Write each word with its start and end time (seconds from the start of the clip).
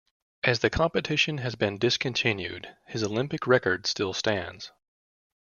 As 0.43 0.61
the 0.61 0.71
competition 0.71 1.37
has 1.37 1.53
been 1.53 1.77
discontinued, 1.77 2.75
his 2.87 3.03
Olympic 3.03 3.45
record 3.45 3.85
still 3.85 4.13
stands. 4.13 4.71